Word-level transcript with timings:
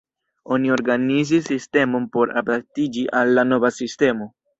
Oni 0.53 0.69
organizis 0.75 1.43
sistemon 1.51 2.07
por 2.17 2.33
adaptiĝi 2.41 3.05
al 3.21 3.35
la 3.41 3.45
nova 3.51 3.71
sistemo. 3.77 4.29